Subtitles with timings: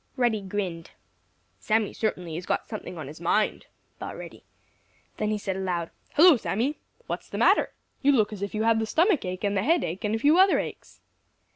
[0.17, 0.89] Reddy grinned.
[1.59, 3.67] "Sammy certainly has got something on his mind,"
[3.99, 4.43] thought Reddy.
[5.17, 6.79] Then he said aloud: "Hello, Sammy!
[7.05, 7.71] What's the matter?
[8.01, 10.17] You look as if you had the stomach ache and the head ache and a
[10.17, 11.01] few other aches."